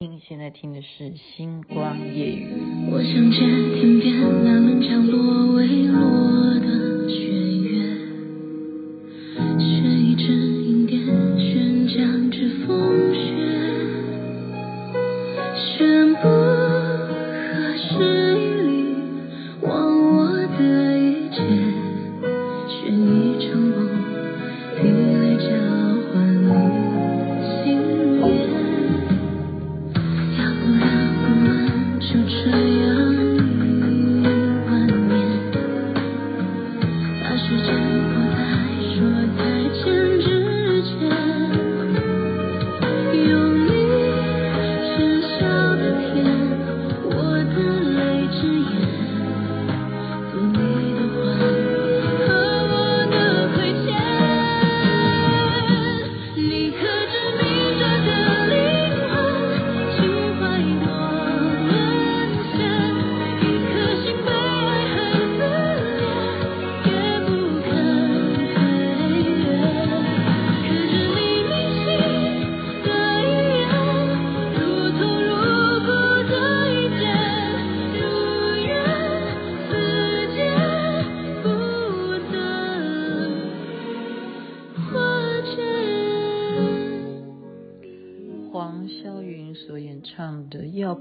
[0.00, 2.46] 您现在听的是《星光夜语》。
[2.92, 7.37] 我想借天边那轮降落未落的雪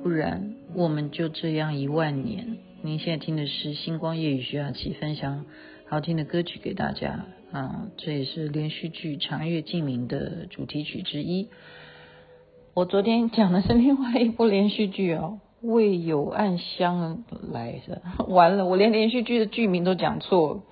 [0.03, 2.57] 不然我们就这样一万年。
[2.81, 5.45] 您现在听的是星光夜雨徐雅琪分享
[5.87, 11.49] 好听的歌曲给大家啊，这也是连续剧《长月烬明》的主题曲之一。
[12.73, 20.63] 我昨天讲的是另外一部连续剧哦，《为有暗香来的》， 完了，我连连续剧的剧名都讲错了。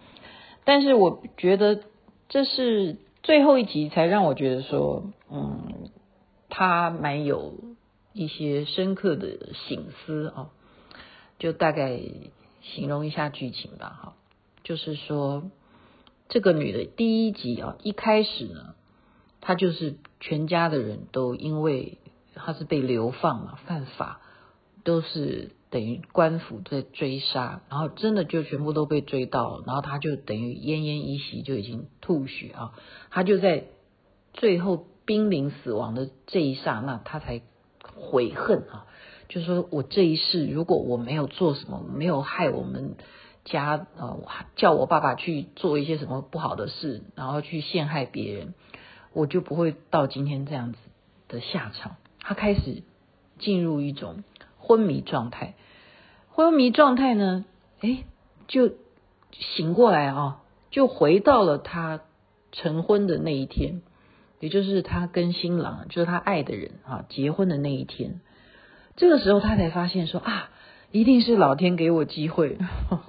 [0.64, 1.82] 但是我觉得
[2.30, 5.90] 这是最后一集才让我觉得说，嗯，
[6.50, 7.54] 他蛮有。
[8.16, 10.50] 一些深刻的醒思啊，
[11.38, 12.00] 就大概
[12.62, 14.16] 形容一下剧情吧哈，
[14.64, 15.52] 就是说
[16.30, 18.74] 这个女的第一集啊，一开始呢，
[19.42, 21.98] 她就是全家的人都因为
[22.36, 24.22] 她是被流放嘛，犯法，
[24.86, 32.72] 都是等于官府在追杀，然后真的就全部都被追到，然后她就等于奄奄一息，就已经吐血啊，
[33.10, 33.66] 她就在
[34.34, 37.42] 最后濒临死亡的这一刹那，她才。
[38.06, 38.86] 悔恨啊，
[39.28, 42.96] 就是说我这一世如果我没有做什么，没有害我们
[43.44, 44.20] 家呃，
[44.56, 48.54] 叫我爸爸去做一些什么不好的事，然后去陷害别人，
[49.14, 50.78] 我就不会到今天这样子
[51.28, 51.98] 的下场。
[52.20, 52.84] 他开始
[53.40, 54.24] 进入一种
[54.58, 55.56] 昏迷状态，
[56.30, 57.46] 昏迷状态呢，
[57.82, 58.06] 诶，
[58.48, 58.72] 就
[59.32, 62.02] 醒过来啊，就回到了他
[62.52, 63.82] 成婚的那一天。
[64.46, 68.22] 也就是他跟新郎，就是他爱的人啊，结婚的那一天，
[68.96, 70.52] 这个时候他才发现说啊，
[70.92, 72.60] 一定是老天给我机会，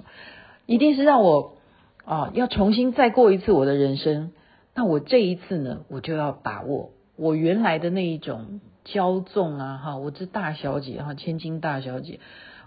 [0.65, 1.57] 一定是让我
[2.05, 4.31] 啊要重新再过一次我的人生。
[4.73, 12.19] 那我这一次呢，我就要把握我原来的那一种骄纵啊，哈，我这大小姐哈，千金大小姐，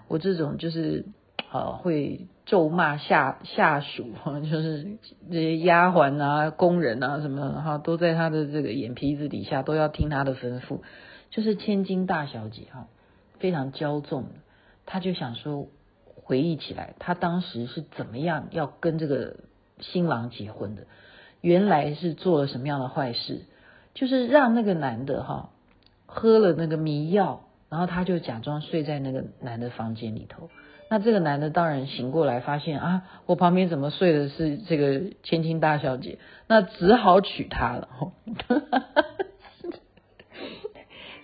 [0.06, 1.06] 我这种就是。
[1.52, 4.12] 呃，会咒骂下下属，
[4.48, 4.98] 就是
[5.30, 10.80] 这些丫鬟啊、工人啊什么的哈，都在他的这个眼皮子底下，都要听他的吩咐，
[11.30, 12.86] 就是千金大小姐哈，
[13.40, 14.26] 非常骄纵。
[14.86, 15.66] 他就想说，
[16.04, 19.36] 回忆起来，他当时是怎么样要跟这个
[19.80, 20.82] 新郎结婚的？
[21.40, 23.42] 原来是做了什么样的坏事？
[23.94, 25.50] 就是让那个男的哈
[26.06, 30.48] 喝了那个迷药，然后他就假装睡在那个男的房间里头。
[30.90, 36.18] 那这个男的当然醒过来，发现啊，我旁边怎么睡的是这个千金大小姐，
[36.48, 37.88] 那只好娶她了。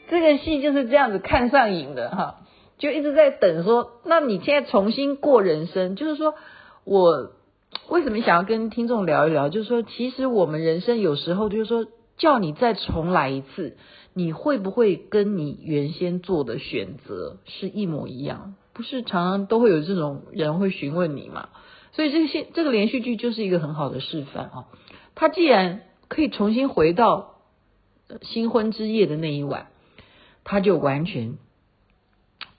[0.09, 2.43] 这个戏就是这样子看上瘾的哈，
[2.79, 6.37] 就一直在等说，那你现在重新过人生，就是说
[6.85, 7.33] 我
[7.89, 13.77] 为什么想要跟听众聊一聊，就是说其实我们人生有时候就是说叫你再重来一次，
[14.15, 18.55] 你会不会跟你原先做的选择是一模一样？
[18.77, 21.49] 不是常常都会有这种人会询问你嘛？
[21.93, 24.65] 所以这些这个连续剧就是一个很好的示范啊。
[25.15, 27.37] 他既然可以重新回到
[28.21, 29.69] 新婚之夜的那一晚，
[30.45, 31.39] 他就完全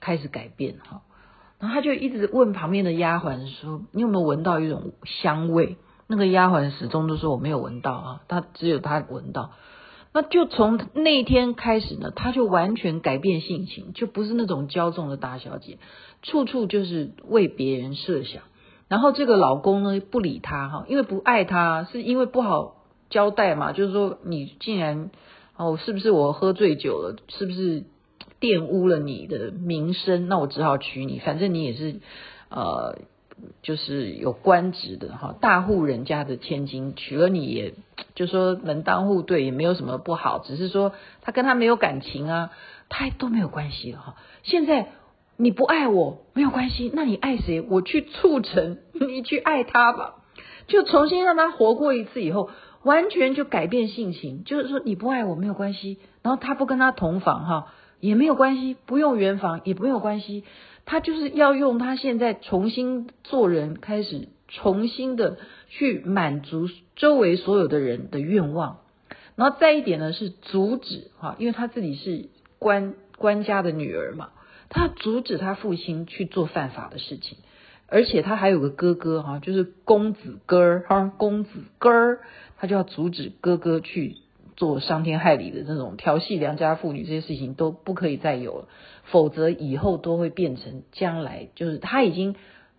[0.00, 1.02] 开始改变哈。
[1.60, 5.76] 然后他就一直问旁边的丫鬟说：“你有没有闻到一种香味？”
[6.08, 9.52] 那个丫鬟始终都说：“我没有闻到啊。”他只有他闻到。
[10.12, 15.78] 那就从那天开始呢，她就完全改变性情，就不是那种骄纵的大小姐，
[16.22, 18.42] 处处就是为别人设想。
[18.88, 22.76] 然后这个老公呢，不理她哈，因为不爱她，是因为不好
[23.10, 23.72] 交代嘛。
[23.72, 25.10] 就是说，你竟然
[25.56, 27.16] 哦，是不是我喝醉酒了？
[27.28, 27.84] 是不是
[28.40, 32.00] 玷污了你的名声，那我只好娶你，反正你也是
[32.48, 32.98] 呃，
[33.62, 37.74] 就是有官职的哈，大户人家的千金，娶了你也
[38.14, 40.92] 就说门当户对，也没有什么不好，只是说
[41.22, 42.50] 他跟他没有感情啊，
[42.88, 44.14] 他都没有关系了哈。
[44.42, 44.88] 现在
[45.36, 47.60] 你不爱我没有关系，那你爱谁？
[47.60, 50.14] 我去促成你去爱他吧，
[50.66, 52.50] 就重新让他活过一次以后。
[52.84, 57.66] 完全就改变性情，就是说你不爱我没有关系，然后他不跟他同房哈
[57.98, 60.44] 也没有关系，不用圆房也没有关系，
[60.90, 65.36] 他就是要用他现在重新做人，开始重新的
[65.68, 68.78] 去满足周围所有的人的愿望，
[69.36, 74.30] 然后再一点呢是阻止哈，因为他自己是官官家的女儿嘛，
[74.70, 77.36] 他阻止他父亲去做犯法的事情。
[77.90, 82.20] 而且他还有个哥哥哈，就是公子哥儿哈，公子哥儿，
[82.56, 84.16] 他就要阻止哥哥去
[84.58, 88.68] 做伤天害理的那种调戏良家妇女，这些事情都不可以再有了，
[89.04, 92.34] 否则以后都会变成将来就是他已经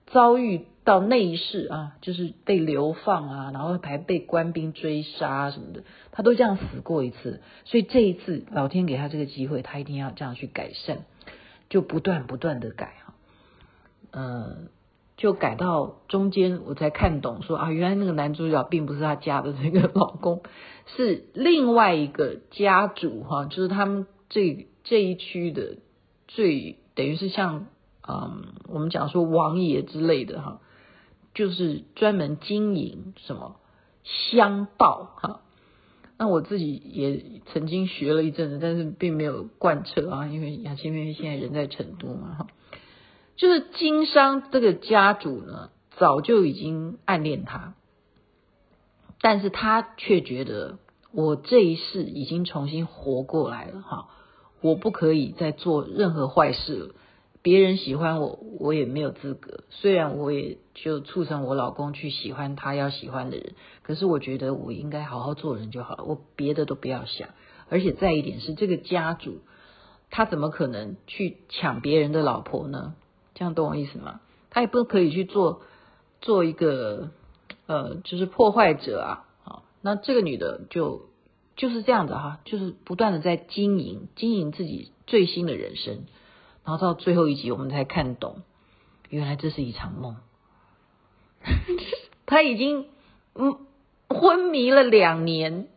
[0.08, 11.06] 遭遇到那一世啊，就是被流放啊，然后还被官兵追杀什么的，他都这样死过一次，所以这一次老天给他这个机会，他一定要这样去改善，
[11.70, 13.14] 就不断不断的改哈，
[14.12, 14.68] 嗯。
[15.20, 20.44] 就改到中间，我才看懂说啊，原来那个男主角并不是他家的那个老公，
[20.96, 25.80] 是另外一个家主哈，就是他们这这一区的
[26.30, 27.66] 最等于是像
[28.08, 30.62] 嗯，我们讲说王爷之类的哈，
[31.34, 33.58] 就是专门经营什么
[34.06, 35.42] 香道哈。
[36.18, 42.48] 那我自己也曾经学了一阵子，但是并没有贯彻啊，因为雅琪妹妹现在人在成都嘛哈。
[43.40, 47.74] 就是经商这个家主呢，早就已经暗恋他，
[49.22, 50.78] 但是他却觉得
[51.14, 54.10] 我这一世已经重新活过来了哈，
[54.60, 56.96] 我不可以再做任何坏事了。
[57.42, 59.64] 别人喜欢我，我也没有资格。
[59.70, 63.54] 虽然我也就促成我老公去喜欢他要喜欢的人，
[63.84, 67.30] 可是我觉得我应该好好做人就好了，我别的都不要想。
[67.70, 69.40] 而且再一点是，这个家主
[70.10, 72.96] 他怎么可能去抢别人的老婆呢？
[73.40, 74.20] 这样懂我意思吗？
[74.50, 75.62] 他也不可以去做
[76.20, 77.12] 做一个
[77.68, 79.26] 呃，就是破坏者啊。
[79.46, 81.08] 好，那这个女的就
[81.56, 86.04] 就是这样的哈，就是不断的在经营经营自己最新的人生，
[86.66, 88.42] 然后到最后一集我们才看懂，
[89.08, 90.18] 原来这是一场梦。
[92.26, 92.88] 他已经
[93.36, 93.58] 嗯
[94.10, 95.70] 昏迷了两年，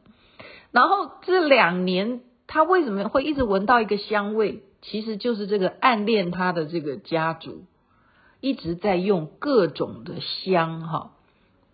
[0.73, 4.65] 然后这两年他为什么会一直闻到一个香味？
[4.83, 7.65] 其实就是这个暗恋他的这个家族，
[8.41, 11.13] 一直在用各种的香哈，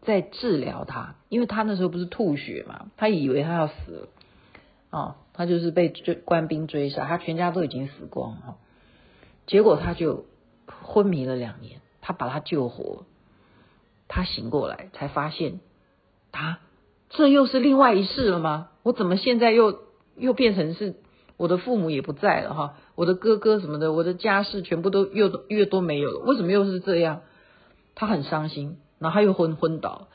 [0.02, 4.08] 在治疗他，因为他那时候不是吐血嘛，他以为他要死了，
[4.90, 8.56] 啊，他就是被追官兵追杀，他全家都已经死光哈，
[9.46, 10.26] 结果他就
[10.82, 13.06] 昏迷了两年，他把他救活，
[14.06, 15.60] 他醒过来才发现，
[16.30, 16.58] 他
[17.08, 18.68] 这又是另外一世了吗？
[18.82, 19.80] 我怎么现在又
[20.14, 20.96] 又变成是？
[21.38, 26.18] 我的父母也不在了哈，我的哥哥什么的，我的家世全部都越越多没有了。
[26.24, 27.20] 为什么又是这样？
[27.94, 30.08] 他很伤心，然后他又昏昏倒。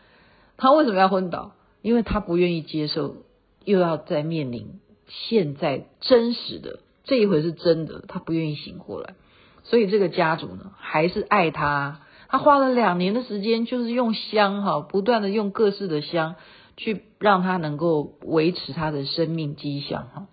[0.57, 1.53] 他为什么要昏倒？
[1.81, 3.15] 因为他不愿意接受，
[3.63, 9.15] 又要再面临现在真实的这一回是真的，他不愿意醒过来。
[9.63, 12.01] 所以这个家族呢，还是爱他。
[12.27, 16.35] 他花了两年的时间，就是用香哈，不断的用各式的香，
[16.75, 20.27] 去让他能够维持他的生命迹象哈。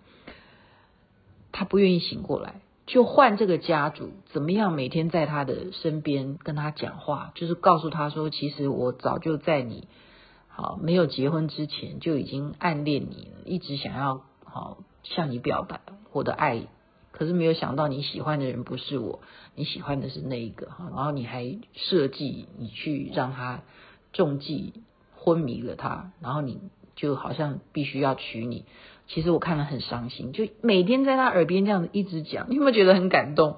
[1.51, 4.73] 他不愿意醒过来，就换这个家族怎么样？
[4.73, 9.87] 每天在他的身边跟他讲话，就是告诉他说：“其实我早就在你
[10.47, 15.81] 好没有结婚之前就已经暗恋你了，一直想要好向你表白
[16.11, 16.67] 我的爱，
[17.11, 19.19] 可是没有想到你喜欢的人不是我，
[19.55, 23.61] 你喜欢的是那一个哈，然后你还设计你去让他
[24.13, 24.73] 中计
[25.15, 26.59] 昏迷了他，然后你
[26.95, 28.65] 就好像必须要娶你。”
[29.13, 33.57] 其实我看了很伤心，就每天在他耳边这样子一直讲，你有没有觉得很感动？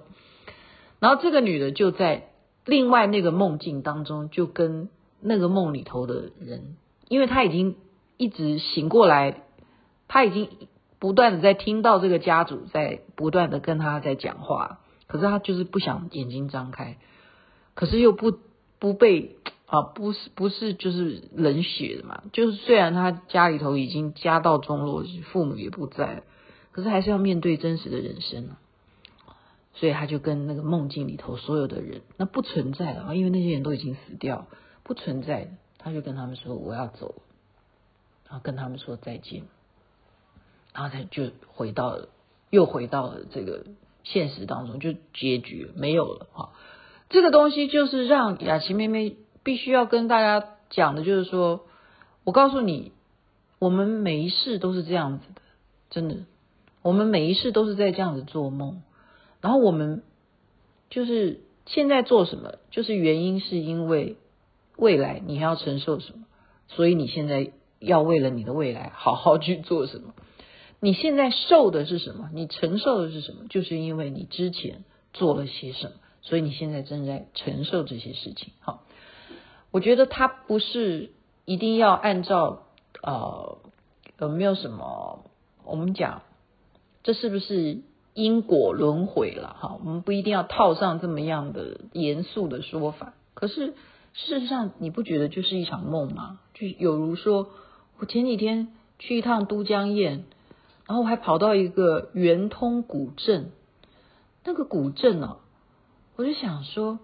[1.00, 2.30] 然后这个女的就在
[2.66, 4.90] 另外那个梦境当中，就跟
[5.22, 6.76] 那个梦里头的人，
[7.08, 7.76] 因为她已经
[8.18, 9.44] 一直醒过来，
[10.08, 10.50] 她已经
[10.98, 16.98] 不断的在听到这个家主在不断的跟她在讲话，可是她就是不想眼睛张开，
[17.76, 18.40] 可是又不
[18.80, 19.38] 不被。
[19.74, 22.22] 啊，不是不是，就是冷血的嘛。
[22.32, 26.22] 就是虽然他家里头已经家道中落，父母也不在，
[26.72, 28.50] 可是还是要面对真实的人生。
[29.74, 34.46] 所以他就跟那个梦境里头所有的人，那不存在的啊，因为那些人都已经死掉，
[34.84, 35.52] 不存在的。
[35.80, 37.24] 他就跟他们说：“我要走。”
[38.30, 39.46] 然后跟他们说再见，
[40.76, 42.10] 然后他就回到了，
[42.52, 43.66] 又回到了这个
[44.04, 46.52] 现实当中就结局，没有了哈。
[47.10, 51.66] 这个东西就是让雅琪妹妹必须要跟大家讲的，就是说，
[52.24, 52.92] 我告诉你，
[53.60, 55.42] 我们每一世都是这样子的，
[55.90, 56.18] 真的，
[56.82, 58.82] 我们每一世都是在这样子做梦，
[59.42, 60.04] 然后我们
[60.90, 64.18] 就是现在做什么，就是原因是因为
[64.78, 66.26] 未来你还要承受什么，
[66.68, 70.14] 所以你现在要为了你的未来好好去做什么。
[70.80, 72.30] 你现在受的是什么？
[72.34, 73.48] 你承受的是什么？
[73.50, 74.84] 就是因为你之前
[75.14, 78.52] 做了些什么，所以你现在正在承受这些事情。
[78.60, 78.84] 好，
[79.74, 81.10] 我觉得它不是
[81.46, 82.68] 一定要按照
[83.02, 83.58] 呃
[84.20, 85.26] 有没有什么
[85.66, 86.22] 我们讲
[87.02, 87.82] 这是不是
[88.14, 89.58] 因果轮回了？
[89.60, 93.14] 哈，我们不一定要套上这么样的严肃的说法。
[93.34, 93.74] 可是
[94.14, 96.40] 事实上，你不觉得就是一场梦吗？
[96.54, 97.50] 就有如说，
[97.98, 100.24] 我前几天去一趟都江堰。
[100.86, 103.52] 然后我还跑到一个圆通古镇，
[104.44, 105.38] 那个古镇哦，
[106.18, 107.00] 我就想说，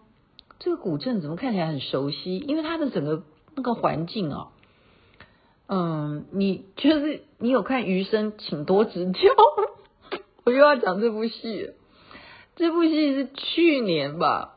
[0.60, 2.38] 这个古镇怎么看起来很熟悉？
[2.38, 3.24] 因为它的整个
[3.56, 4.50] 那个环境哦，
[5.68, 9.20] 嗯，你就是你有看《余生，请多指教》，
[10.44, 11.72] 我又要讲这部戏，
[12.56, 14.56] 这部戏是去年吧？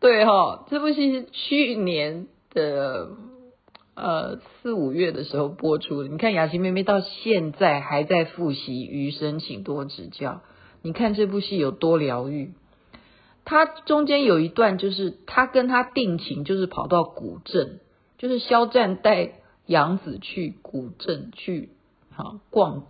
[0.00, 3.10] 对哈、哦，这部戏是去年的。
[3.96, 6.08] 呃，四五月的时候播出的。
[6.08, 10.30] 你看雅琪妹妹到现在还在复习《余生，请多指教》。
[10.82, 12.54] 你看这部戏有多疗愈。
[13.44, 17.80] 他中间有一段，就是他跟他定情，就是跑到古镇，
[18.18, 19.32] 就是肖战带
[19.66, 21.70] 杨紫去古镇去
[22.10, 22.84] 哈逛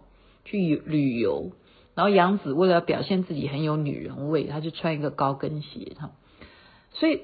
[0.44, 1.52] 去旅游，
[1.94, 6.10] 然后杨紫为了表现自己很有女人味，他就穿一个高跟鞋哈，
[6.92, 7.22] 所以。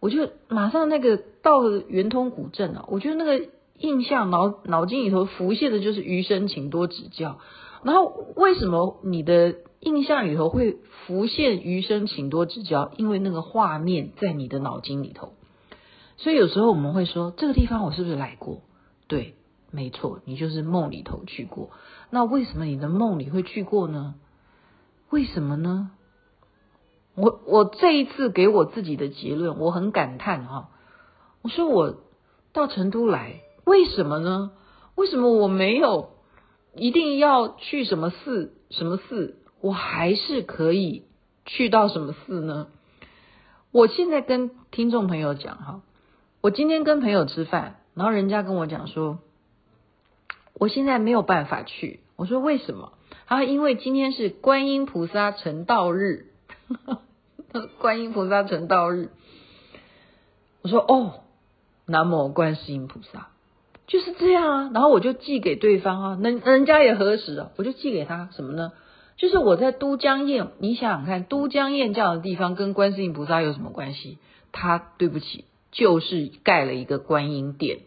[0.00, 7.40] 我就马上那个到了圆通古镇啊，我觉得那个印象脑脑筋里头浮现的就是余生，请多指教。
[7.82, 8.06] 然后
[8.36, 12.92] 为什么你的印象里头会浮现余生，请多指教？
[12.96, 15.34] 因为那个画面在你的脑筋里头。
[16.16, 18.62] 所以有时候我们会说，这个地方我是不是来过？
[19.06, 19.36] 对，
[19.70, 21.70] 没错，你就是梦里头去过。
[22.10, 24.16] 那为什么你的梦里会去过呢？
[25.10, 25.92] 为什么呢？
[27.14, 30.70] 我我这一次给我自己的结论，我很感叹哈。
[31.42, 31.96] 我说我
[32.52, 34.50] 到成都来，为什么呢？
[34.96, 36.10] 为什么我没有
[36.74, 41.04] 一定要去什么寺什么寺，我还是可以
[41.46, 42.68] 去到什么寺呢？
[43.70, 45.82] 我现在跟听众朋友讲哈，
[46.40, 49.18] 我今天跟朋友吃饭，然后人家跟我讲说，
[50.54, 52.00] 我现在没有办法去。
[52.16, 52.92] 我说为什么？
[53.26, 56.26] 他说因为今天是观音菩萨成道日。
[57.78, 59.08] 观音菩萨成道日，
[60.60, 61.20] 我说哦，
[61.86, 63.28] 南无观世音菩萨，
[63.86, 64.70] 就是这样啊。
[64.74, 68.72] 然后我就寄给对方啊，人人家也核实啊，我就寄给他什么呢？
[69.18, 74.16] 就是我在都江堰，你想想看，都江堰这样的地方跟观世音菩萨有什么关系？
[74.52, 77.80] 他对不起，就是盖了一个观音殿，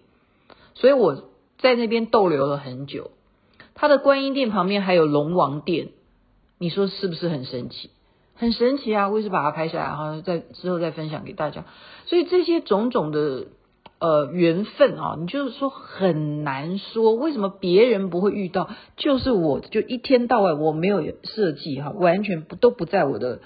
[0.76, 3.12] 所以我在那边逗留了很久。
[3.74, 5.90] 他的观音殿旁边还有龙王殿，
[6.60, 7.90] 你说是不是很神奇？
[8.36, 9.08] 很神奇啊！
[9.10, 11.66] 我也是把它拍下来，然后在之后再分享给大家。
[12.08, 13.48] 所以这些种种的
[14.02, 23.40] 呃缘分啊，你就是说很难说，为什么别人不会遇到，就是我就一天到晚我没有设计哈，完全不都不在我的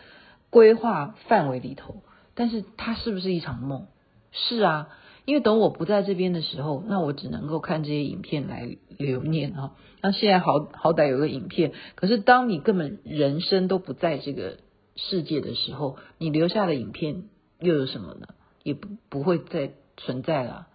[0.49, 1.97] 规划范围里头。
[2.33, 3.85] 但是它是不是一场梦？
[4.31, 4.87] 是啊，
[5.25, 9.73] 因为等我不在这边的时候，那我只能够看这些影片来留念啊。
[10.01, 14.57] 那现在好好歹有个影片，可是当你根本人生都不在这个。
[14.97, 17.25] 世界的时候，你留下的影片
[17.59, 18.27] 又有什么呢？
[18.63, 20.67] 也不不会再存在了，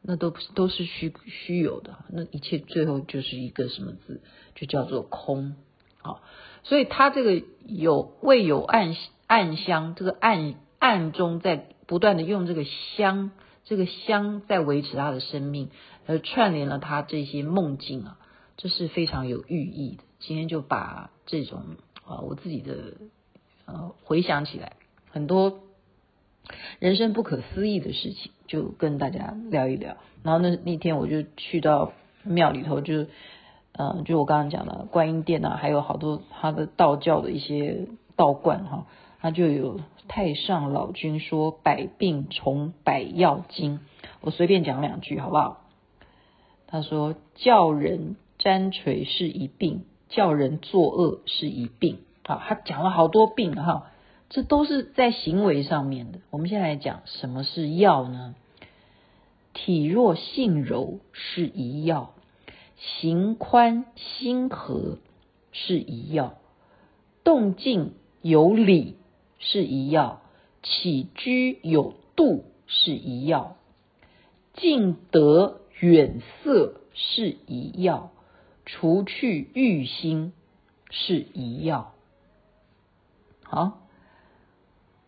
[0.00, 4.20] 那都都是虚虚有的，那一切最后就是一个什么字，
[4.54, 5.56] 就叫做空。
[5.98, 6.22] 好，
[6.62, 13.30] 所以他这个有未有暗暗香，这个暗暗中在不断的用这个香，
[13.64, 15.70] 这个香在维持他的生命，
[16.06, 18.18] 而串联了他这些梦境啊，
[18.56, 20.02] 这是非常有寓意的。
[20.18, 22.94] 今天就把这种啊，我自己的。
[23.64, 24.76] 呃，回想起来，
[25.12, 25.60] 很多
[26.78, 29.96] 人生不可思议的事情，就跟大家聊一聊。
[30.22, 31.92] 然后那那天我就去到
[32.24, 33.06] 庙里头就，
[33.72, 38.86] 嗯，就我刚刚讲的观音殿啊，还有好多他的道教的一些道观哈，
[39.20, 43.80] 他就有太上老君说百病从百药经，
[44.20, 45.62] 我随便讲两句好不好？
[46.66, 51.98] 他说叫人沾锤是一病，叫人作恶是一病。
[52.24, 53.90] 好，他讲了好多病哈，
[54.32, 56.20] 这都是在行为上面的。
[56.30, 58.34] 我们现在来讲什么是药呢？
[59.52, 62.14] 体弱性柔是一药，
[62.78, 64.96] 行宽心和
[65.52, 66.38] 是一药，
[67.22, 68.96] 动静有理
[69.38, 70.22] 是一要，
[70.62, 73.58] 起居有度是一要，
[74.54, 78.10] 敬德远色是一要，
[78.64, 80.32] 除去欲心
[80.88, 81.92] 是一要。
[83.42, 83.81] 好，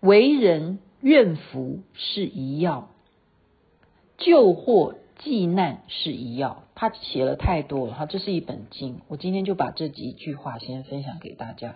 [0.04, 2.90] 为人愿福是一要，
[4.18, 6.64] 救祸济难是一要。
[6.74, 9.00] 他写了太多了，哈，这是一本经。
[9.08, 11.74] 我今天就把这几句话先分享给大家。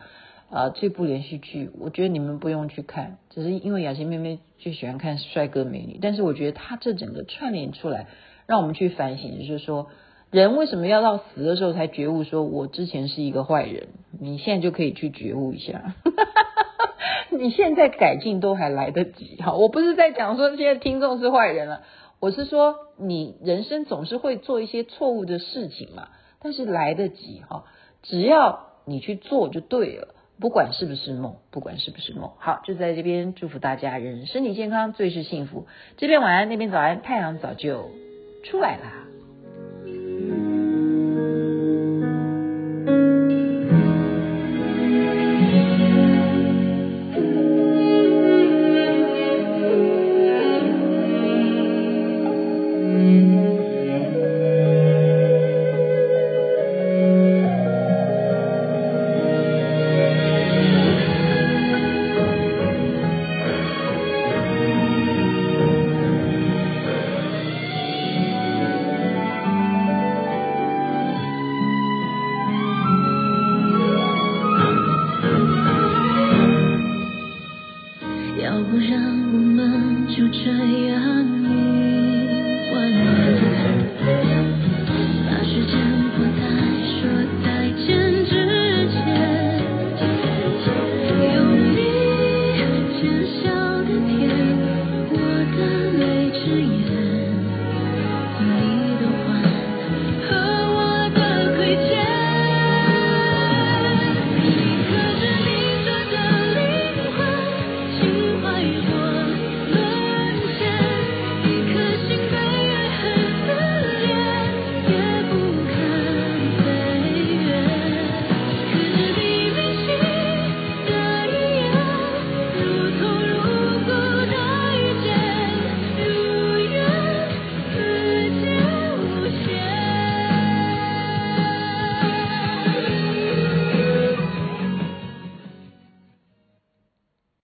[0.51, 5.99] 啊、这部连续剧，我觉得你们不用去看，只是因为雅欣妹妹就喜欢看帅哥美女。
[6.03, 8.09] 但是我觉得他这整个串联出来，
[8.47, 9.87] 让我们去反省，就是说，
[10.31, 13.89] 人为什么要到死的时候才觉悟，说我之前是一个坏人？
[14.21, 15.95] 你现在就可以去觉悟一下。
[17.37, 21.83] 你现在改进都还来得及哈，我不是在讲说现在听众是坏人了，
[22.21, 26.09] 我是说你人生总是会做一些错误的事情嘛，
[26.41, 27.65] 但是来得及哈，
[28.03, 35.67] 只要你去做就对了，不管是不是梦，不管是不是梦，好，就在这边祝福大家人身体健康，最是幸福。
[35.97, 37.91] 这边晚安，那边早安，太阳早就
[38.45, 39.05] 出来啦。